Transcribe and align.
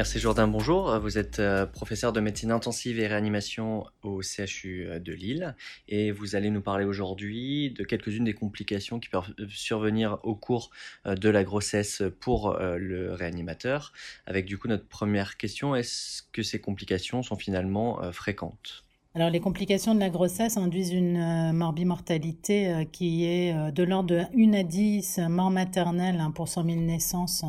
Merci 0.00 0.18
Jourdain, 0.18 0.48
bonjour. 0.48 0.98
Vous 0.98 1.18
êtes 1.18 1.40
euh, 1.40 1.66
professeur 1.66 2.14
de 2.14 2.20
médecine 2.20 2.52
intensive 2.52 2.98
et 2.98 3.06
réanimation 3.06 3.84
au 4.02 4.22
CHU 4.22 4.86
euh, 4.86 4.98
de 4.98 5.12
Lille 5.12 5.54
et 5.88 6.10
vous 6.10 6.36
allez 6.36 6.48
nous 6.48 6.62
parler 6.62 6.86
aujourd'hui 6.86 7.70
de 7.72 7.84
quelques-unes 7.84 8.24
des 8.24 8.32
complications 8.32 8.98
qui 8.98 9.10
peuvent 9.10 9.30
survenir 9.50 10.16
au 10.22 10.34
cours 10.34 10.70
euh, 11.04 11.16
de 11.16 11.28
la 11.28 11.44
grossesse 11.44 12.02
pour 12.18 12.56
le 12.58 13.12
réanimateur. 13.12 13.92
Avec 14.24 14.46
du 14.46 14.56
coup 14.56 14.68
notre 14.68 14.86
première 14.86 15.36
question, 15.36 15.74
est-ce 15.74 16.22
que 16.32 16.42
ces 16.42 16.62
complications 16.62 17.22
sont 17.22 17.36
finalement 17.36 18.00
fréquentes? 18.10 18.86
Alors 19.14 19.28
les 19.28 19.40
complications 19.40 19.94
de 19.94 20.00
la 20.00 20.08
grossesse 20.08 20.56
induisent 20.56 20.94
une 20.94 21.52
morbimortalité 21.52 22.88
qui 22.90 23.26
est 23.26 23.70
de 23.70 23.82
l'ordre 23.82 24.08
de 24.08 24.22
1 24.34 24.54
à 24.54 24.62
10 24.62 25.18
morts 25.28 25.50
maternelles 25.50 26.22
pour 26.34 26.48
100 26.48 26.64
000 26.64 26.76
naissances 26.80 27.44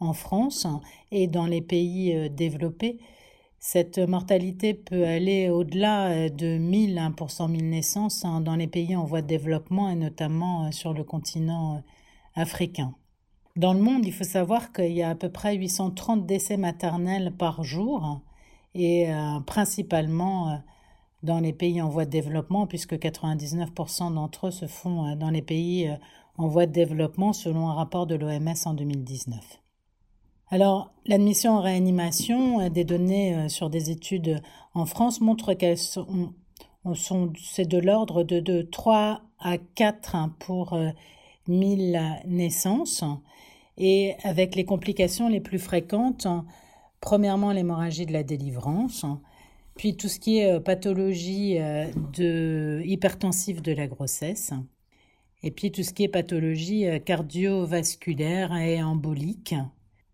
en 0.00 0.12
France 0.12 0.66
et 1.10 1.26
dans 1.26 1.46
les 1.46 1.60
pays 1.60 2.14
euh, 2.14 2.28
développés, 2.28 2.98
cette 3.58 3.98
mortalité 3.98 4.74
peut 4.74 5.04
aller 5.04 5.50
au-delà 5.50 6.10
euh, 6.10 6.28
de 6.28 6.58
1000 6.58 7.12
pour 7.16 7.30
100 7.30 7.48
000 7.48 7.62
naissances 7.62 8.24
hein, 8.24 8.40
dans 8.40 8.56
les 8.56 8.68
pays 8.68 8.94
en 8.94 9.04
voie 9.04 9.22
de 9.22 9.26
développement 9.26 9.90
et 9.90 9.96
notamment 9.96 10.66
euh, 10.66 10.70
sur 10.70 10.92
le 10.92 11.04
continent 11.04 11.82
africain. 12.34 12.94
Dans 13.56 13.72
le 13.72 13.80
monde, 13.80 14.06
il 14.06 14.12
faut 14.12 14.24
savoir 14.24 14.72
qu'il 14.72 14.92
y 14.92 15.02
a 15.02 15.10
à 15.10 15.14
peu 15.16 15.30
près 15.30 15.56
830 15.56 16.26
décès 16.26 16.56
maternels 16.56 17.32
par 17.36 17.64
jour 17.64 18.20
et 18.76 19.08
principalement 19.46 20.62
dans 21.24 21.40
les 21.40 21.52
pays 21.52 21.82
en 21.82 21.88
voie 21.88 22.04
de 22.04 22.10
développement 22.10 22.68
puisque 22.68 22.94
99% 22.94 24.14
d'entre 24.14 24.48
eux 24.48 24.50
se 24.52 24.68
font 24.68 25.16
dans 25.16 25.30
les 25.30 25.42
pays 25.42 25.90
en 26.36 26.46
voie 26.46 26.66
de 26.66 26.72
développement 26.72 27.32
selon 27.32 27.68
un 27.68 27.74
rapport 27.74 28.06
de 28.06 28.14
l'OMS 28.14 28.54
en 28.64 28.74
2019. 28.74 29.58
Alors, 30.50 30.94
l'admission 31.04 31.58
en 31.58 31.60
réanimation, 31.60 32.60
euh, 32.60 32.68
des 32.70 32.84
données 32.84 33.34
euh, 33.34 33.48
sur 33.48 33.68
des 33.68 33.90
études 33.90 34.40
en 34.72 34.86
France 34.86 35.20
montrent 35.20 35.52
qu'elles 35.52 35.76
sont, 35.76 36.32
c'est 36.94 37.68
de 37.68 37.76
l'ordre 37.78 38.22
de, 38.22 38.40
de, 38.40 38.62
3 38.62 39.20
à 39.40 39.58
4 39.58 40.16
pour 40.38 40.78
1000 41.48 41.96
euh, 41.96 42.00
naissances. 42.26 43.04
Et 43.76 44.14
avec 44.22 44.56
les 44.56 44.64
complications 44.64 45.28
les 45.28 45.40
plus 45.40 45.58
fréquentes, 45.58 46.26
premièrement 47.00 47.52
l'hémorragie 47.52 48.06
de 48.06 48.12
la 48.12 48.22
délivrance, 48.22 49.04
puis 49.76 49.96
tout 49.96 50.08
ce 50.08 50.18
qui 50.18 50.38
est 50.38 50.58
pathologie 50.58 51.58
hypertensive 52.18 53.62
de 53.62 53.70
la 53.70 53.86
grossesse, 53.86 54.52
et 55.44 55.52
puis 55.52 55.70
tout 55.70 55.84
ce 55.84 55.92
qui 55.92 56.02
est 56.02 56.08
pathologie 56.08 56.86
cardiovasculaire 57.04 58.52
et 58.56 58.82
embolique 58.82 59.54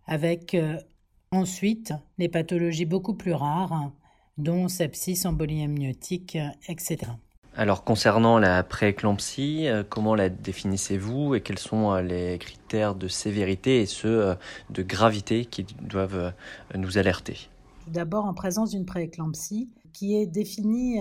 avec 0.06 0.55
euh, 0.55 0.77
ensuite 1.30 1.92
les 2.19 2.28
pathologies 2.28 2.84
beaucoup 2.84 3.14
plus 3.14 3.33
rares, 3.33 3.91
dont 4.38 4.69
sepsis, 4.69 5.27
embolie 5.27 5.62
amniotique, 5.62 6.36
etc. 6.69 7.12
Alors 7.56 7.84
concernant 7.84 8.38
la 8.38 8.64
prééclampsie, 8.64 9.69
euh, 9.69 9.84
comment 9.88 10.14
la 10.14 10.28
définissez-vous 10.28 11.36
et 11.36 11.41
quels 11.41 11.58
sont 11.58 11.92
euh, 11.92 12.02
les 12.02 12.38
critères 12.38 12.94
de 12.97 13.06
sévérité 13.06 13.80
et 13.80 13.86
ceux 13.86 14.36
de 14.70 14.82
gravité 14.82 15.44
qui 15.44 15.64
doivent 15.82 16.32
nous 16.75 16.98
alerter? 16.98 17.48
D'abord 17.86 18.25
en 18.25 18.34
présence 18.34 18.70
d'une 18.70 18.86
prééclampsie 18.86 19.70
qui 19.92 20.16
est 20.16 20.27
définie 20.27 21.00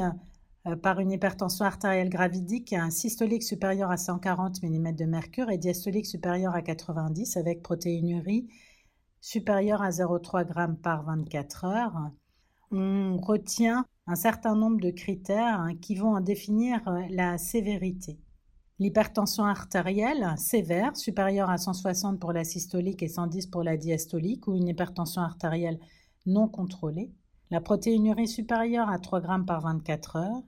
par 0.82 1.00
une 1.00 1.12
hypertension 1.12 1.66
artérielle 1.66 2.10
gravidique 2.10 2.76
systolique 2.90 3.42
supérieure 3.42 3.90
à 3.90 3.98
140 3.98 4.62
mm 4.62 4.94
de 4.94 5.06
mercure 5.06 5.50
et 5.50 5.58
diastolique 5.58 6.06
supérieure 6.06 6.56
à 6.56 6.62
90 6.62 7.38
avec 7.38 7.64
protéinurie 7.64 8.48
supérieur 9.24 9.82
à 9.82 9.90
0,3 9.90 10.46
g 10.46 10.76
par 10.84 11.04
24 11.04 11.64
heures, 11.64 12.12
on 12.72 13.18
retient 13.18 13.86
un 14.06 14.16
certain 14.16 14.54
nombre 14.54 14.82
de 14.82 14.92
critères 14.92 15.62
hein, 15.62 15.76
qui 15.82 15.96
vont 15.96 16.14
en 16.14 16.20
définir 16.20 16.86
euh, 16.90 17.04
la 17.10 17.38
sévérité. 17.38 18.20
L'hypertension 18.80 19.46
artérielle 19.46 20.34
sévère, 20.38 20.98
supérieure 20.98 21.50
à 21.50 21.58
160 21.58 22.20
pour 22.20 22.34
la 22.34 22.44
systolique 22.44 23.02
et 23.02 23.08
110 23.08 23.48
pour 23.48 23.64
la 23.64 23.78
diastolique, 23.78 24.46
ou 24.48 24.56
une 24.56 24.68
hypertension 24.68 25.22
artérielle 25.22 25.80
non 26.26 26.50
contrôlée. 26.50 27.14
La 27.50 27.62
protéinurie 27.62 28.28
supérieure 28.28 28.90
à 28.90 29.00
3 29.00 29.22
g 29.22 29.28
par 29.48 29.62
24 29.62 30.18
heures. 30.18 30.44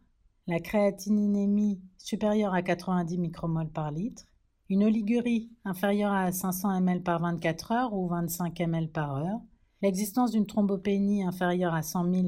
La 0.47 0.59
créatininémie 0.59 1.79
supérieure 1.97 2.53
à 2.53 2.61
90 2.61 3.19
micromoles 3.19 3.71
par 3.71 3.91
litre 3.91 4.25
une 4.69 4.83
oligurie 4.83 5.51
inférieure 5.63 6.13
à 6.13 6.31
500 6.31 6.81
ml 6.81 7.03
par 7.03 7.21
24 7.21 7.71
heures 7.71 7.93
ou 7.93 8.07
25 8.07 8.59
ml 8.61 8.89
par 8.89 9.15
heure, 9.15 9.41
l'existence 9.81 10.31
d'une 10.31 10.47
thrombopénie 10.47 11.23
inférieure 11.23 11.73
à 11.73 11.83
100 11.83 12.11
000 12.13 12.27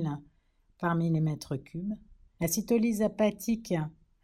par 0.79 0.95
millimètre 0.95 1.61
cube, 1.63 1.93
la 2.39 2.47
cytolyse 2.47 3.01
hépatique 3.01 3.73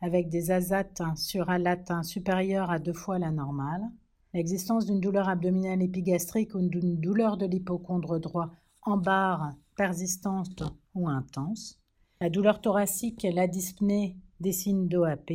avec 0.02 0.30
des 0.30 0.52
azates 0.52 1.02
sur 1.16 1.50
alate 1.50 1.92
supérieures 2.04 2.70
à 2.70 2.78
deux 2.78 2.94
fois 2.94 3.18
la 3.18 3.32
normale, 3.32 3.90
l'existence 4.34 4.86
d'une 4.86 5.00
douleur 5.00 5.30
abdominale 5.30 5.82
épigastrique 5.82 6.54
ou 6.54 6.62
d'une 6.62 7.00
douleur 7.00 7.38
de 7.38 7.46
l'hypochondre 7.46 8.20
droit 8.20 8.52
en 8.84 8.98
barre 8.98 9.56
persistante 9.76 10.64
ou 10.94 11.08
intense, 11.08 11.80
la 12.22 12.30
douleur 12.30 12.62
thoracique, 12.62 13.26
la 13.34 13.48
dyspnée, 13.48 14.18
des 14.40 14.52
signes 14.52 14.88
d'OAP, 14.88 15.32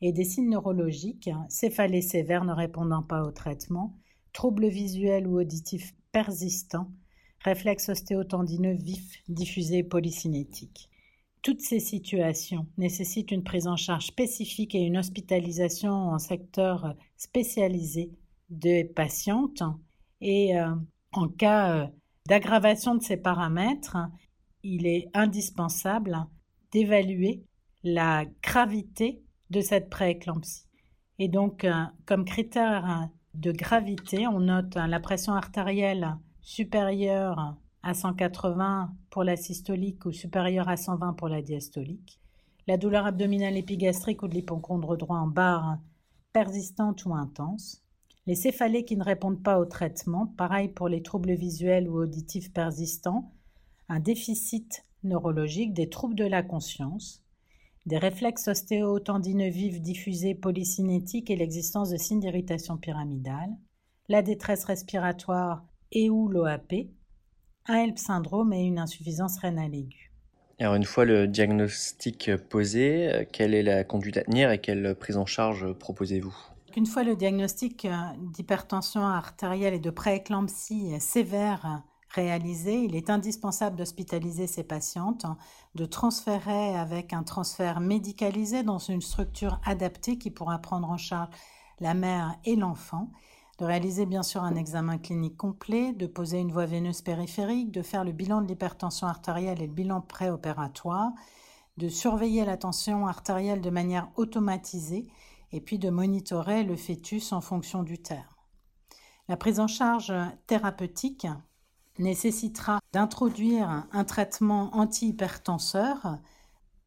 et 0.00 0.12
des 0.12 0.24
signes 0.24 0.50
neurologiques, 0.50 1.30
céphalée 1.48 2.02
sévère 2.02 2.44
ne 2.44 2.52
répondant 2.52 3.02
pas 3.02 3.22
au 3.22 3.30
traitement, 3.30 3.96
troubles 4.32 4.68
visuels 4.68 5.26
ou 5.26 5.40
auditifs 5.40 5.94
persistants, 6.12 6.90
réflexes 7.40 7.88
ostéotendineux 7.88 8.74
vifs, 8.74 9.22
diffusés 9.28 9.82
polycinétiques. 9.82 10.90
Toutes 11.42 11.62
ces 11.62 11.80
situations 11.80 12.66
nécessitent 12.76 13.30
une 13.30 13.44
prise 13.44 13.68
en 13.68 13.76
charge 13.76 14.06
spécifique 14.06 14.74
et 14.74 14.80
une 14.80 14.98
hospitalisation 14.98 15.92
en 15.92 16.18
secteur 16.18 16.94
spécialisé 17.16 18.10
de 18.50 18.82
patientes. 18.92 19.62
Et 20.20 20.58
euh, 20.58 20.74
en 21.12 21.28
cas 21.28 21.72
euh, 21.72 21.86
d'aggravation 22.28 22.96
de 22.96 23.02
ces 23.02 23.16
paramètres, 23.16 23.96
il 24.62 24.86
est 24.86 25.08
indispensable 25.14 26.26
d'évaluer 26.72 27.44
la 27.84 28.24
gravité 28.42 29.22
de 29.50 29.60
cette 29.60 29.90
prééclampsie. 29.90 30.66
Et 31.18 31.28
donc, 31.28 31.64
euh, 31.64 31.72
comme 32.04 32.24
critère 32.24 33.08
de 33.34 33.52
gravité, 33.52 34.26
on 34.26 34.40
note 34.40 34.74
la 34.74 35.00
pression 35.00 35.32
artérielle 35.34 36.16
supérieure 36.40 37.56
à 37.82 37.94
180 37.94 38.92
pour 39.10 39.24
la 39.24 39.36
systolique 39.36 40.06
ou 40.06 40.12
supérieure 40.12 40.68
à 40.68 40.76
120 40.76 41.12
pour 41.14 41.28
la 41.28 41.42
diastolique, 41.42 42.20
la 42.66 42.76
douleur 42.76 43.06
abdominale 43.06 43.56
épigastrique 43.56 44.22
ou 44.22 44.28
de 44.28 44.34
l'hypochondre 44.34 44.96
droit 44.96 45.18
en 45.18 45.28
barre 45.28 45.78
persistante 46.32 47.04
ou 47.04 47.14
intense, 47.14 47.82
les 48.26 48.34
céphalées 48.34 48.84
qui 48.84 48.96
ne 48.96 49.04
répondent 49.04 49.42
pas 49.42 49.58
au 49.58 49.64
traitement, 49.64 50.26
pareil 50.26 50.68
pour 50.68 50.88
les 50.88 51.02
troubles 51.02 51.34
visuels 51.34 51.88
ou 51.88 51.98
auditifs 51.98 52.52
persistants, 52.52 53.32
un 53.88 54.00
déficit 54.00 54.84
neurologique, 55.04 55.72
des 55.72 55.88
troubles 55.88 56.16
de 56.16 56.24
la 56.24 56.42
conscience, 56.42 57.22
des 57.86 57.98
réflexes 57.98 58.48
ostéotendineux 58.48 59.48
vifs 59.48 59.80
diffusés 59.80 60.34
polycinétiques 60.34 61.30
et 61.30 61.36
l'existence 61.36 61.90
de 61.90 61.96
signes 61.96 62.20
d'irritation 62.20 62.76
pyramidale, 62.76 63.50
la 64.08 64.22
détresse 64.22 64.64
respiratoire 64.64 65.64
et 65.92 66.10
ou 66.10 66.28
l'OAP, 66.28 66.72
un 67.66 67.74
HELP 67.74 67.98
syndrome 67.98 68.52
et 68.52 68.64
une 68.64 68.78
insuffisance 68.78 69.38
rénale 69.38 69.74
aiguë. 69.74 70.12
Alors 70.58 70.74
une 70.74 70.84
fois 70.84 71.04
le 71.04 71.28
diagnostic 71.28 72.30
posé, 72.48 73.12
euh, 73.12 73.24
quelle 73.30 73.54
est 73.54 73.62
la 73.62 73.84
conduite 73.84 74.16
à 74.16 74.22
tenir 74.22 74.50
et 74.50 74.60
quelle 74.60 74.94
prise 74.94 75.16
en 75.16 75.26
charge 75.26 75.72
proposez-vous? 75.74 76.34
Une 76.76 76.86
fois 76.86 77.04
le 77.04 77.14
diagnostic 77.14 77.84
euh, 77.84 77.94
d'hypertension 78.32 79.02
artérielle 79.02 79.74
et 79.74 79.80
de 79.80 79.90
prééclampsie 79.90 80.98
sévère 80.98 81.82
réalisé, 82.10 82.84
il 82.84 82.94
est 82.94 83.10
indispensable 83.10 83.76
d'hospitaliser 83.76 84.46
ces 84.46 84.64
patientes, 84.64 85.26
de 85.74 85.84
transférer 85.84 86.76
avec 86.76 87.12
un 87.12 87.22
transfert 87.22 87.80
médicalisé 87.80 88.62
dans 88.62 88.78
une 88.78 89.02
structure 89.02 89.60
adaptée 89.64 90.18
qui 90.18 90.30
pourra 90.30 90.58
prendre 90.58 90.90
en 90.90 90.96
charge 90.96 91.28
la 91.80 91.94
mère 91.94 92.36
et 92.44 92.56
l'enfant, 92.56 93.10
de 93.58 93.64
réaliser 93.64 94.06
bien 94.06 94.22
sûr 94.22 94.42
un 94.42 94.54
examen 94.54 94.98
clinique 94.98 95.36
complet, 95.36 95.92
de 95.92 96.06
poser 96.06 96.38
une 96.38 96.52
voie 96.52 96.66
veineuse 96.66 97.02
périphérique, 97.02 97.72
de 97.72 97.82
faire 97.82 98.04
le 98.04 98.12
bilan 98.12 98.42
de 98.42 98.48
l'hypertension 98.48 99.06
artérielle 99.06 99.62
et 99.62 99.66
le 99.66 99.72
bilan 99.72 100.00
préopératoire, 100.00 101.12
de 101.76 101.88
surveiller 101.88 102.44
la 102.44 102.56
tension 102.56 103.06
artérielle 103.06 103.60
de 103.60 103.70
manière 103.70 104.08
automatisée 104.16 105.06
et 105.52 105.60
puis 105.60 105.78
de 105.78 105.90
monitorer 105.90 106.64
le 106.64 106.76
fœtus 106.76 107.32
en 107.32 107.40
fonction 107.40 107.82
du 107.82 107.98
terme. 107.98 108.24
La 109.28 109.36
prise 109.36 109.60
en 109.60 109.66
charge 109.66 110.12
thérapeutique 110.46 111.26
nécessitera 111.98 112.80
d'introduire 112.92 113.86
un 113.92 114.04
traitement 114.04 114.70
antihypertenseur 114.74 116.18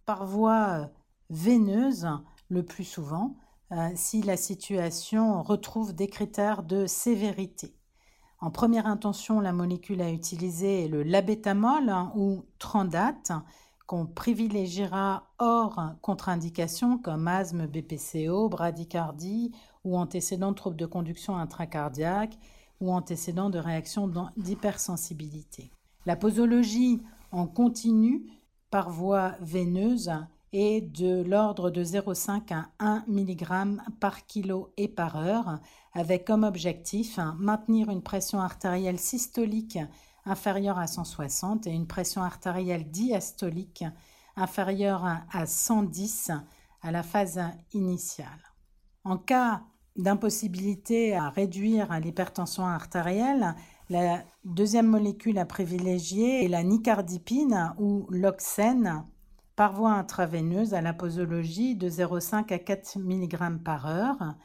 par 0.06 0.26
voie 0.26 0.90
veineuse 1.30 2.08
le 2.50 2.64
plus 2.64 2.84
souvent 2.84 3.36
euh, 3.72 3.90
si 3.96 4.24
la 4.24 4.38
situation 4.38 5.44
retrouve 5.44 5.94
des 5.94 6.08
critères 6.08 6.64
de 6.64 6.88
sévérité. 6.88 7.76
En 8.42 8.52
première 8.52 8.88
intention, 8.88 9.40
la 9.42 9.52
molécule 9.52 10.02
à 10.02 10.12
utiliser 10.12 10.86
est 10.86 10.88
le 10.88 11.04
labétamol 11.04 11.90
hein, 11.90 12.12
ou 12.16 12.46
Trandate, 12.58 13.32
qu'on 13.86 14.06
privilégiera 14.06 15.28
hors 15.40 15.82
contre-indication 16.02 16.98
comme 16.98 17.28
asthme, 17.28 17.68
BPCO, 17.68 18.48
bradycardie 18.50 19.52
ou 19.84 19.98
antécédents 19.98 20.52
de 20.52 20.56
troubles 20.56 20.78
de 20.78 20.86
conduction 20.86 21.36
intracardiaque 21.36 22.38
ou 22.80 22.94
antécédents 22.94 23.50
de 23.50 23.60
réaction 23.60 24.12
d'hypersensibilité. 24.38 25.72
La 26.06 26.16
posologie 26.16 27.02
en 27.32 27.48
continu 27.48 28.26
par 28.72 28.90
voie 28.90 29.36
veineuse 29.42 30.12
est 30.52 30.82
de 30.82 31.22
l'ordre 31.22 31.70
de 31.70 31.84
0,5 31.84 32.54
à 32.54 32.70
1 32.80 33.04
mg 33.08 33.82
par 34.00 34.26
kilo 34.26 34.74
et 34.78 34.88
par 34.88 35.18
heure, 35.18 35.60
avec 35.94 36.26
comme 36.26 36.44
objectif 36.44 37.20
maintenir 37.38 37.90
une 37.90 38.02
pression 38.02 38.40
artérielle 38.40 39.00
systolique 39.00 39.78
inférieure 40.26 40.80
à 40.80 40.88
160 40.88 41.68
et 41.68 41.72
une 41.72 41.88
pression 41.88 42.22
artérielle 42.22 42.90
diastolique 42.90 43.84
inférieure 44.36 45.06
à 45.32 45.46
110 45.46 46.32
à 46.82 46.92
la 46.92 47.04
phase 47.04 47.42
initiale. 47.74 48.54
En 49.04 49.18
cas 49.18 49.64
d'impossibilité 49.96 51.16
à 51.16 51.30
réduire 51.30 51.92
l'hypertension 52.00 52.66
artérielle, 52.66 53.56
la 53.90 54.24
deuxième 54.46 54.88
molécule 54.88 55.40
à 55.40 55.46
privilégier 55.46 56.46
est 56.46 56.48
la 56.48 56.64
nicardipine 56.64 57.74
ou 57.80 58.06
l'oxène 58.10 59.04
par 59.56 59.74
voie 59.74 59.92
intraveineuse 59.92 60.74
à 60.74 60.82
la 60.82 60.94
posologie 60.94 61.76
de 61.76 61.90
0,5 61.90 62.54
à 62.54 62.60
4 62.60 63.00
mg 63.00 63.64
par 63.64 63.88
heure. 63.88 64.36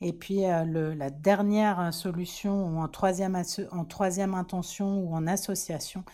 Et 0.00 0.12
puis 0.12 0.44
euh, 0.44 0.94
la 0.94 1.10
dernière 1.10 1.92
solution 1.94 2.68
ou 2.68 2.80
en 2.80 2.88
troisième, 2.88 3.40
en 3.70 3.84
troisième 3.84 4.34
intention 4.34 5.00
ou 5.00 5.14
en 5.14 5.26
association, 5.26 6.04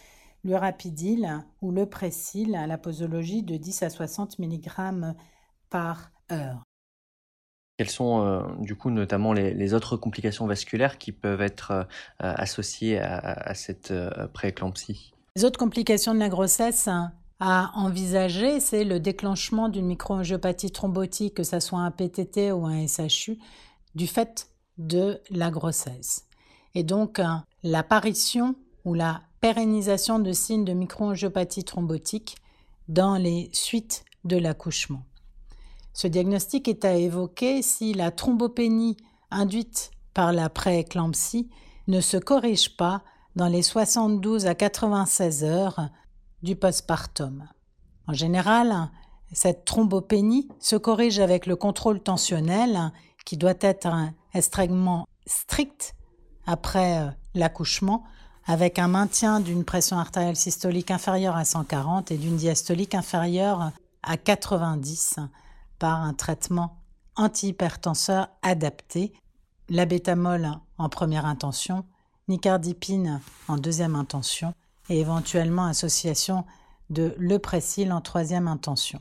le 0.45 0.57
rapidil 0.57 1.45
ou 1.63 1.73
le 1.73 1.87
pressil 1.87 2.55
à 2.55 2.67
la 2.67 2.79
posologie 2.79 3.43
de 3.43 3.57
10 3.57 3.83
à 3.83 3.91
60 3.91 4.39
mg 4.39 5.15
par 5.69 6.11
heure. 6.31 6.68
Quelles 7.79 7.91
sont 7.91 8.27
euh, 8.27 8.43
du 8.59 8.75
coup 8.75 8.91
notamment 8.91 9.33
les, 9.33 9.73
autres 9.73 9.97
complications 9.97 10.49
vasculaires 10.49 10.99
qui 10.99 11.13
peuvent 11.13 11.41
être 11.41 11.71
euh, 11.71 11.85
associées 12.19 12.99
à, 12.99 13.55
cette 13.55 13.93
euh, 13.93 14.27
prééclampsie? 14.27 15.13
Les 15.37 15.45
autres 15.45 15.61
complications 15.61 16.13
de 16.13 16.19
la 16.19 16.29
grossesse 16.29 16.89
à 17.39 17.71
envisager, 17.77 18.59
c'est 18.59 18.83
le 18.83 18.99
déclenchement 18.99 19.69
d'une 19.69 19.87
microangiopathie 19.87 20.73
thrombotique, 20.73 21.35
que 21.35 21.45
ce 21.45 21.61
soit 21.61 21.79
un 21.79 21.93
PTT 21.93 22.51
ou 22.51 22.67
un 22.67 22.85
SHU, 22.89 23.39
du 23.95 24.09
fait 24.09 24.49
de 24.79 25.21
la 25.31 25.53
grossesse. 25.53 26.27
Et 26.75 26.83
donc 26.83 27.21
l'apparition 27.63 28.57
ou 28.85 28.95
la 28.95 29.21
pérennisation 29.41 30.19
de 30.19 30.33
signes 30.33 30.65
de 30.65 30.73
microangiopathie 30.73 31.63
thrombotique 31.63 32.39
dans 32.89 33.15
les 33.15 33.51
suites 33.53 34.05
de 34.25 34.37
l'accouchement. 34.37 35.05
Ce 36.01 36.07
diagnostic 36.07 36.69
est 36.69 36.85
à 36.85 36.95
évoquer 36.95 37.61
si 37.61 37.93
la 37.93 38.13
thrombopénie 38.13 38.97
induite 39.33 39.91
par 40.15 40.33
la 40.33 40.49
prééclampsie 40.49 41.51
ne 41.89 42.01
se 42.01 42.17
corrige 42.17 42.77
pas 42.77 43.03
dans 43.35 43.49
les 43.49 43.63
72 43.63 44.47
à 44.47 44.55
96 44.55 45.43
heures 45.43 45.89
du 46.45 46.55
postpartum. 46.55 47.49
En 48.07 48.13
général, 48.13 48.93
cette 49.33 49.65
thrombopénie 49.65 50.47
se 50.61 50.77
corrige 50.77 51.19
avec 51.19 51.47
le 51.47 51.57
contrôle 51.57 51.99
tensionnel 51.99 52.93
qui 53.27 53.37
doit 53.37 53.59
être 53.61 53.89
extrêmement 54.35 55.05
strict 55.27 55.97
après 56.47 57.01
euh, 57.01 57.11
l'accouchement 57.35 58.05
avec 58.47 58.79
un 58.79 58.87
maintien 58.87 59.41
d'une 59.41 59.65
pression 59.65 59.99
artérielle 59.99 60.37
systolique 60.37 60.93
inférieure 60.93 61.35
à 61.35 61.45
140 61.45 62.13
et 62.13 62.19
d'une 62.19 62.37
diastolique 62.37 62.95
inférieure 62.95 63.73
à 64.05 64.17
90 64.17 65.19
par 65.79 66.03
un 66.03 66.15
traitement 66.15 66.77
antihypertenseur 67.17 68.29
adapté, 68.43 69.13
l'abétamol 69.69 70.51
en 70.79 70.89
première 70.89 71.27
intention, 71.27 71.85
nicardipine 72.29 73.21
en 73.49 73.57
deuxième 73.57 73.97
intention 73.97 74.55
et 74.89 75.01
éventuellement 75.01 75.67
association 75.67 76.45
de 76.91 77.15
lepressil 77.19 77.93
en 77.93 78.01
troisième 78.01 78.49
intention. 78.49 79.01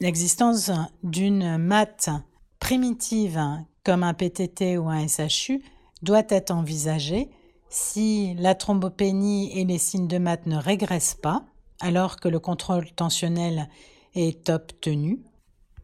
L'existence 0.00 0.70
d'une 1.02 1.58
mat 1.58 2.10
primitive 2.58 3.40
comme 3.84 4.02
un 4.02 4.14
PTT 4.14 4.78
ou 4.78 4.88
un 4.88 5.06
SHU 5.06 5.62
doit 6.02 6.24
être 6.28 6.50
envisagée 6.50 7.30
si 7.68 8.34
la 8.34 8.54
thrombopénie 8.54 9.56
et 9.58 9.64
les 9.64 9.78
signes 9.78 10.08
de 10.08 10.18
mat 10.18 10.46
ne 10.46 10.56
régressent 10.56 11.14
pas 11.14 11.44
alors 11.80 12.20
que 12.20 12.28
le 12.28 12.38
contrôle 12.38 12.90
tensionnel 12.92 13.68
est 14.14 14.50
obtenu 14.50 15.20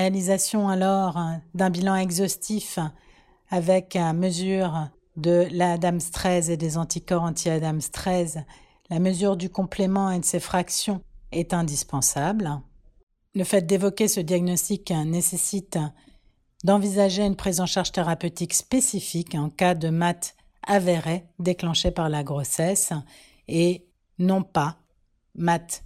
Réalisation 0.00 0.68
alors 0.68 1.18
d'un 1.54 1.70
bilan 1.70 1.96
exhaustif 1.96 2.78
avec 3.50 3.96
mesure 4.14 4.88
de 5.16 5.48
l'ADAMS 5.50 6.12
13 6.12 6.50
et 6.50 6.56
des 6.56 6.78
anticorps 6.78 7.24
anti-ADAMS 7.24 7.90
13, 7.90 8.44
la 8.90 8.98
mesure 9.00 9.36
du 9.36 9.50
complément 9.50 10.10
et 10.12 10.20
de 10.20 10.24
ses 10.24 10.38
fractions 10.38 11.02
est 11.32 11.52
indispensable. 11.52 12.60
Le 13.34 13.42
fait 13.42 13.62
d'évoquer 13.62 14.06
ce 14.06 14.20
diagnostic 14.20 14.92
nécessite 15.04 15.78
d'envisager 16.62 17.24
une 17.24 17.36
prise 17.36 17.60
en 17.60 17.66
charge 17.66 17.90
thérapeutique 17.90 18.54
spécifique 18.54 19.34
en 19.34 19.50
cas 19.50 19.74
de 19.74 19.88
mat 19.88 20.36
avéré 20.64 21.24
déclenché 21.40 21.90
par 21.90 22.08
la 22.08 22.22
grossesse 22.22 22.92
et 23.48 23.88
non 24.20 24.44
pas 24.44 24.78
mat 25.34 25.82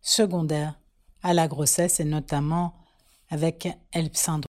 secondaire 0.00 0.80
à 1.24 1.34
la 1.34 1.48
grossesse 1.48 1.98
et 1.98 2.04
notamment 2.04 2.74
avec 3.30 3.68
HELP 3.92 4.16
syndrome. 4.16 4.46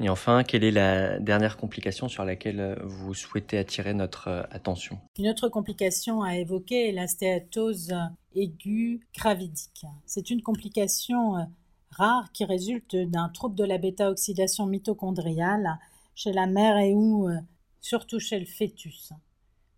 Et 0.00 0.08
enfin, 0.08 0.42
quelle 0.42 0.64
est 0.64 0.72
la 0.72 1.20
dernière 1.20 1.56
complication 1.56 2.08
sur 2.08 2.24
laquelle 2.24 2.78
vous 2.82 3.14
souhaitez 3.14 3.58
attirer 3.58 3.94
notre 3.94 4.28
euh, 4.28 4.42
attention? 4.50 4.98
Une 5.18 5.28
autre 5.28 5.48
complication 5.48 6.22
à 6.22 6.36
évoquer 6.36 6.88
est 6.88 6.92
la 6.92 7.06
stéatose 7.06 7.94
aiguë 8.34 9.06
gravidique. 9.16 9.86
C'est 10.04 10.30
une 10.30 10.42
complication 10.42 11.36
euh, 11.36 11.44
rare 11.92 12.32
qui 12.32 12.44
résulte 12.44 12.96
d'un 12.96 13.28
trouble 13.28 13.54
de 13.54 13.64
la 13.64 13.78
bêta-oxydation 13.78 14.66
mitochondriale 14.66 15.78
chez 16.16 16.32
la 16.32 16.46
mère 16.46 16.76
et 16.78 16.92
ou 16.92 17.28
euh, 17.28 17.38
surtout 17.80 18.18
chez 18.18 18.40
le 18.40 18.46
fœtus. 18.46 19.12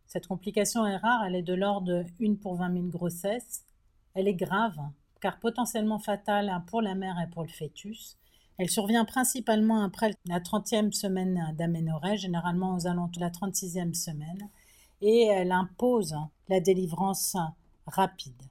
Cette 0.06 0.26
complication 0.26 0.87
est 0.87 0.96
rare, 0.96 1.25
elle 1.26 1.35
est 1.35 1.42
de 1.42 1.54
l'ordre 1.54 1.88
de 1.88 2.04
1 2.23 2.37
pour 2.37 2.56
20 2.56 2.73
000 2.73 2.87
grossesses. 2.87 3.64
Elle 4.14 4.28
est 4.28 4.35
grave 4.35 4.78
car 5.20 5.38
potentiellement 5.38 5.99
fatale 5.99 6.62
pour 6.66 6.82
la 6.82 6.94
mère 6.94 7.16
et 7.20 7.30
pour 7.30 7.42
le 7.42 7.49
fœtus. 7.49 8.16
Elle 8.58 8.70
survient 8.70 9.04
principalement 9.04 9.82
après 9.82 10.12
la 10.26 10.40
30e 10.40 10.92
semaine 10.92 11.54
d'aménorrhée, 11.58 12.16
généralement 12.16 12.75
aux 12.75 12.87
alentours 12.87 13.16
de 13.16 13.20
la 13.20 13.30
36e 13.30 13.94
semaine, 13.94 14.49
et 15.02 15.26
elle 15.26 15.52
impose 15.52 16.14
la 16.49 16.61
délivrance 16.61 17.37
rapide. 17.87 18.42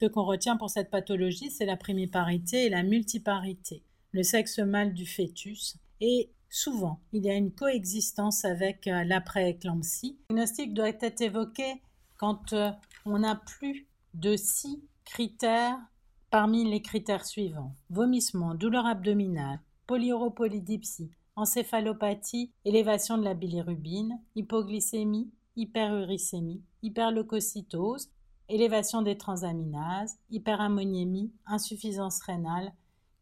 Ce 0.00 0.06
qu'on 0.06 0.24
retient 0.24 0.56
pour 0.56 0.68
cette 0.68 0.90
pathologie, 0.90 1.50
c'est 1.50 1.66
la 1.66 1.76
primiparité 1.76 2.66
et 2.66 2.70
la 2.70 2.82
multiparité, 2.82 3.84
le 4.10 4.24
sexe 4.24 4.58
mâle 4.58 4.94
du 4.94 5.06
fœtus, 5.06 5.76
et 6.00 6.28
souvent, 6.48 6.98
il 7.12 7.24
y 7.24 7.30
a 7.30 7.34
une 7.34 7.52
coexistence 7.52 8.44
avec 8.44 8.86
l'après-éclampsie. 8.86 10.18
Le 10.30 10.34
diagnostic 10.34 10.74
doit 10.74 10.88
être 10.88 11.20
évoqué 11.20 11.80
quand 12.16 12.52
euh, 12.52 12.72
on 13.04 13.20
n'a 13.20 13.36
plus 13.36 13.86
de 14.14 14.36
six 14.36 14.82
critères 15.04 15.78
Parmi 16.32 16.64
les 16.64 16.80
critères 16.80 17.26
suivants 17.26 17.74
vomissement, 17.90 18.54
douleur 18.54 18.86
abdominale, 18.86 19.60
polyuropolydipsie, 19.86 21.10
encéphalopathie, 21.36 22.50
élévation 22.64 23.18
de 23.18 23.24
la 23.24 23.34
bilirubine, 23.34 24.18
hypoglycémie, 24.34 25.30
hyperuricémie, 25.56 26.62
hyperleucocytose, 26.80 28.10
élévation 28.48 29.02
des 29.02 29.18
transaminases, 29.18 30.16
hyperammoniémie, 30.30 31.34
insuffisance 31.44 32.22
rénale, 32.22 32.72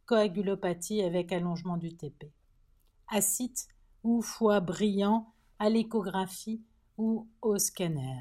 coagulopathie 0.07 1.02
avec 1.02 1.33
allongement 1.33 1.79
du 1.79 1.93
TP. 1.97 2.31
Acide 3.09 3.59
ou 4.05 4.23
foie 4.23 4.61
brillant 4.61 5.33
à 5.59 5.69
l'échographie 5.69 6.62
ou 6.97 7.26
au 7.43 7.59
scanner. 7.59 8.21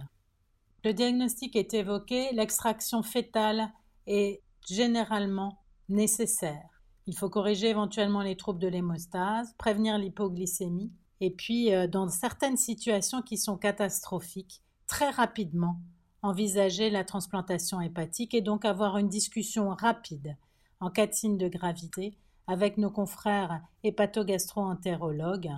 Le 0.84 0.94
diagnostic 0.94 1.56
est 1.56 1.76
évoqué, 1.76 2.30
l'extraction 2.34 3.04
fétale 3.04 3.72
est 4.08 4.42
généralement 4.68 5.60
nécessaire. 5.88 6.84
Il 7.08 7.18
faut 7.18 7.30
corriger 7.30 7.70
éventuellement 7.70 8.22
les 8.22 8.38
troubles 8.38 8.60
de 8.60 8.68
l'hémostase, 8.68 9.54
prévenir 9.58 9.98
l'hypoglycémie, 9.98 10.92
et 11.22 11.32
puis 11.32 11.74
euh, 11.74 11.88
dans 11.88 12.08
certaines 12.10 12.58
situations 12.58 13.22
qui 13.22 13.38
sont 13.38 13.58
catastrophiques, 13.58 14.62
très 14.88 15.10
rapidement 15.10 15.80
envisager 16.22 16.90
la 16.90 17.04
transplantation 17.04 17.82
hépatique 17.82 18.34
et 18.34 18.42
donc 18.42 18.66
avoir 18.66 18.98
une 18.98 19.08
discussion 19.08 19.70
rapide 19.70 20.36
en 20.80 20.90
cas 20.90 21.08
de 21.08 21.14
signe 21.14 21.38
de 21.38 21.48
gravité 21.48 22.18
avec 22.48 22.78
nos 22.78 22.90
confrères 22.90 23.62
hépatogastro-entérologues 23.84 25.52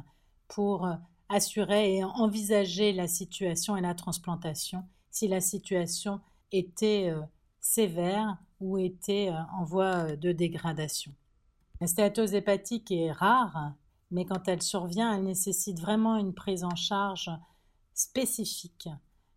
pour 0.47 0.85
euh, 0.85 0.93
assurer 1.29 1.95
et 1.95 2.03
envisager 2.03 2.91
la 2.93 3.07
situation 3.07 3.75
et 3.77 3.81
la 3.81 3.95
transplantation 3.95 4.83
si 5.09 5.27
la 5.27 5.41
situation 5.41 6.21
était 6.51 7.09
euh, 7.09 7.21
sévère 7.59 8.37
ou 8.61 8.77
était 8.77 9.29
euh, 9.29 9.41
en 9.59 9.63
voie 9.63 10.15
de 10.15 10.31
dégradation. 10.31 11.11
La 11.81 11.87
stéatose 11.87 12.33
hépatique 12.33 12.91
est 12.91 13.11
rare, 13.11 13.73
mais 14.11 14.25
quand 14.25 14.47
elle 14.47 14.61
survient, 14.61 15.13
elle 15.13 15.23
nécessite 15.23 15.79
vraiment 15.79 16.15
une 16.15 16.33
prise 16.33 16.63
en 16.63 16.75
charge 16.75 17.31
spécifique 17.93 18.87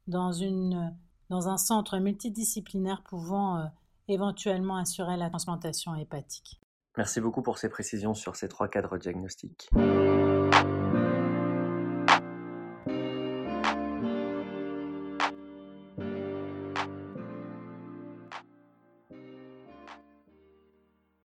dans, 0.07 0.33
une, 0.33 0.95
dans 1.31 1.49
un 1.49 1.57
centre 1.57 1.99
multidisciplinaire 1.99 3.03
pouvant 3.03 3.59
euh, 3.59 3.65
éventuellement 4.09 4.77
assurer 4.77 5.17
la 5.17 5.31
transplantation 5.31 5.95
hépatique. 5.95 6.61
Merci 6.97 7.21
beaucoup 7.21 7.43
pour 7.43 7.59
ces 7.59 7.69
précisions 7.69 8.15
sur 8.15 8.37
ces 8.37 8.49
trois 8.49 8.69
cadres 8.69 8.99
diagnostiques. 8.99 9.69